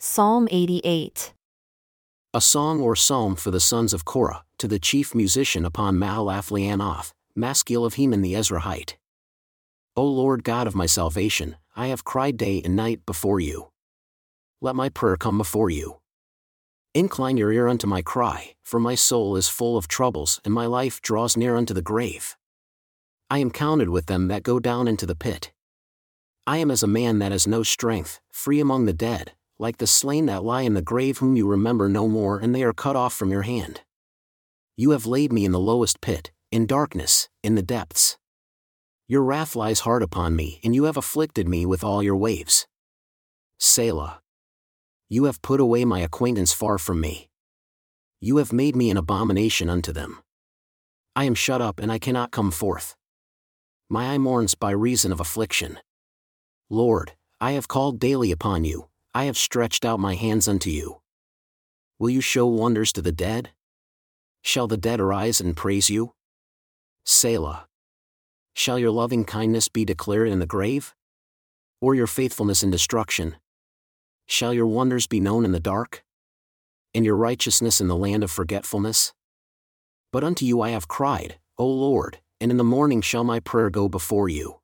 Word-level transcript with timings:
Psalm 0.00 0.46
88. 0.52 1.34
A 2.32 2.40
song 2.40 2.80
or 2.80 2.94
psalm 2.94 3.34
for 3.34 3.50
the 3.50 3.58
sons 3.58 3.92
of 3.92 4.04
Korah, 4.04 4.44
to 4.58 4.68
the 4.68 4.78
chief 4.78 5.12
musician 5.12 5.64
upon 5.64 5.96
Mahalath 5.96 6.52
Leanoth, 6.52 7.10
maskil 7.34 7.84
of 7.84 7.94
Heman 7.94 8.22
the 8.22 8.34
Ezrahite. 8.34 8.94
O 9.96 10.04
Lord 10.04 10.44
God 10.44 10.68
of 10.68 10.76
my 10.76 10.86
salvation, 10.86 11.56
I 11.74 11.88
have 11.88 12.04
cried 12.04 12.36
day 12.36 12.62
and 12.64 12.76
night 12.76 13.04
before 13.06 13.40
you. 13.40 13.70
Let 14.60 14.76
my 14.76 14.88
prayer 14.88 15.16
come 15.16 15.36
before 15.36 15.68
you. 15.68 15.96
Incline 16.94 17.36
your 17.36 17.50
ear 17.50 17.66
unto 17.66 17.88
my 17.88 18.00
cry, 18.00 18.54
for 18.62 18.78
my 18.78 18.94
soul 18.94 19.34
is 19.34 19.48
full 19.48 19.76
of 19.76 19.88
troubles, 19.88 20.40
and 20.44 20.54
my 20.54 20.66
life 20.66 21.02
draws 21.02 21.36
near 21.36 21.56
unto 21.56 21.74
the 21.74 21.82
grave. 21.82 22.36
I 23.28 23.38
am 23.38 23.50
counted 23.50 23.88
with 23.88 24.06
them 24.06 24.28
that 24.28 24.44
go 24.44 24.60
down 24.60 24.86
into 24.86 25.06
the 25.06 25.16
pit. 25.16 25.50
I 26.46 26.58
am 26.58 26.70
as 26.70 26.84
a 26.84 26.86
man 26.86 27.18
that 27.18 27.32
has 27.32 27.48
no 27.48 27.64
strength, 27.64 28.20
free 28.30 28.60
among 28.60 28.84
the 28.86 28.92
dead, 28.92 29.32
like 29.58 29.78
the 29.78 29.86
slain 29.86 30.26
that 30.26 30.44
lie 30.44 30.62
in 30.62 30.74
the 30.74 30.82
grave 30.82 31.18
whom 31.18 31.36
you 31.36 31.46
remember 31.46 31.88
no 31.88 32.08
more, 32.08 32.38
and 32.38 32.54
they 32.54 32.62
are 32.62 32.72
cut 32.72 32.96
off 32.96 33.14
from 33.14 33.30
your 33.30 33.42
hand. 33.42 33.82
You 34.76 34.90
have 34.90 35.06
laid 35.06 35.32
me 35.32 35.44
in 35.44 35.52
the 35.52 35.58
lowest 35.58 36.00
pit, 36.00 36.30
in 36.52 36.66
darkness, 36.66 37.28
in 37.42 37.54
the 37.56 37.62
depths. 37.62 38.16
Your 39.08 39.22
wrath 39.22 39.56
lies 39.56 39.80
hard 39.80 40.02
upon 40.02 40.36
me, 40.36 40.60
and 40.62 40.74
you 40.74 40.84
have 40.84 40.96
afflicted 40.96 41.48
me 41.48 41.66
with 41.66 41.82
all 41.82 42.02
your 42.02 42.16
waves. 42.16 42.66
Selah. 43.58 44.20
You 45.08 45.24
have 45.24 45.42
put 45.42 45.60
away 45.60 45.84
my 45.84 46.00
acquaintance 46.00 46.52
far 46.52 46.78
from 46.78 47.00
me. 47.00 47.28
You 48.20 48.36
have 48.36 48.52
made 48.52 48.76
me 48.76 48.90
an 48.90 48.96
abomination 48.96 49.70
unto 49.70 49.92
them. 49.92 50.20
I 51.16 51.24
am 51.24 51.34
shut 51.34 51.60
up 51.60 51.80
and 51.80 51.90
I 51.90 51.98
cannot 51.98 52.30
come 52.30 52.50
forth. 52.50 52.94
My 53.88 54.12
eye 54.12 54.18
mourns 54.18 54.54
by 54.54 54.70
reason 54.70 55.10
of 55.10 55.20
affliction. 55.20 55.78
Lord, 56.68 57.12
I 57.40 57.52
have 57.52 57.68
called 57.68 57.98
daily 57.98 58.30
upon 58.30 58.64
you, 58.64 58.87
I 59.18 59.24
have 59.24 59.36
stretched 59.36 59.84
out 59.84 59.98
my 59.98 60.14
hands 60.14 60.46
unto 60.46 60.70
you. 60.70 61.00
Will 61.98 62.08
you 62.08 62.20
show 62.20 62.46
wonders 62.46 62.92
to 62.92 63.02
the 63.02 63.10
dead? 63.10 63.50
Shall 64.42 64.68
the 64.68 64.76
dead 64.76 65.00
arise 65.00 65.40
and 65.40 65.56
praise 65.56 65.90
you? 65.90 66.12
Selah. 67.04 67.66
Shall 68.54 68.78
your 68.78 68.92
loving 68.92 69.24
kindness 69.24 69.66
be 69.66 69.84
declared 69.84 70.28
in 70.28 70.38
the 70.38 70.46
grave? 70.46 70.94
Or 71.80 71.96
your 71.96 72.06
faithfulness 72.06 72.62
in 72.62 72.70
destruction? 72.70 73.34
Shall 74.28 74.54
your 74.54 74.68
wonders 74.68 75.08
be 75.08 75.18
known 75.18 75.44
in 75.44 75.50
the 75.50 75.58
dark? 75.58 76.04
And 76.94 77.04
your 77.04 77.16
righteousness 77.16 77.80
in 77.80 77.88
the 77.88 77.96
land 77.96 78.22
of 78.22 78.30
forgetfulness? 78.30 79.14
But 80.12 80.22
unto 80.22 80.44
you 80.44 80.60
I 80.60 80.70
have 80.70 80.86
cried, 80.86 81.40
O 81.58 81.66
Lord, 81.66 82.20
and 82.40 82.52
in 82.52 82.56
the 82.56 82.62
morning 82.62 83.00
shall 83.00 83.24
my 83.24 83.40
prayer 83.40 83.68
go 83.68 83.88
before 83.88 84.28
you. 84.28 84.60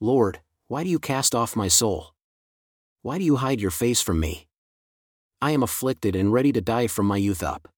Lord, 0.00 0.38
why 0.68 0.84
do 0.84 0.88
you 0.88 1.00
cast 1.00 1.34
off 1.34 1.56
my 1.56 1.66
soul? 1.66 2.12
Why 3.06 3.18
do 3.18 3.24
you 3.24 3.36
hide 3.36 3.60
your 3.60 3.70
face 3.70 4.02
from 4.02 4.18
me? 4.18 4.48
I 5.40 5.52
am 5.52 5.62
afflicted 5.62 6.16
and 6.16 6.32
ready 6.32 6.50
to 6.50 6.60
die 6.60 6.88
from 6.88 7.06
my 7.06 7.18
youth 7.18 7.40
up. 7.40 7.68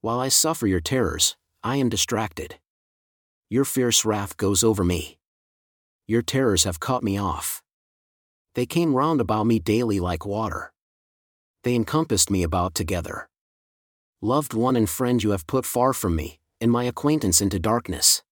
While 0.00 0.20
I 0.20 0.28
suffer 0.28 0.66
your 0.66 0.80
terrors, 0.80 1.36
I 1.62 1.76
am 1.76 1.90
distracted. 1.90 2.54
Your 3.50 3.66
fierce 3.66 4.06
wrath 4.06 4.38
goes 4.38 4.64
over 4.64 4.82
me. 4.82 5.18
Your 6.06 6.22
terrors 6.22 6.64
have 6.64 6.80
cut 6.80 7.02
me 7.02 7.18
off. 7.18 7.62
They 8.54 8.64
came 8.64 8.94
round 8.94 9.20
about 9.20 9.44
me 9.44 9.58
daily 9.58 10.00
like 10.00 10.24
water. 10.24 10.72
They 11.62 11.74
encompassed 11.74 12.30
me 12.30 12.42
about 12.42 12.74
together. 12.74 13.28
Loved 14.22 14.54
one 14.54 14.76
and 14.76 14.88
friend 14.88 15.22
you 15.22 15.32
have 15.32 15.46
put 15.46 15.66
far 15.66 15.92
from 15.92 16.16
me, 16.16 16.40
and 16.58 16.72
my 16.72 16.84
acquaintance 16.84 17.42
into 17.42 17.58
darkness. 17.58 18.22